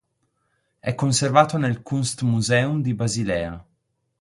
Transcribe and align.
È 0.79 0.95
conservato 0.95 1.59
nel 1.59 1.83
Kunstmuseum 1.83 2.81
di 2.81 2.95
Basilea. 2.95 3.63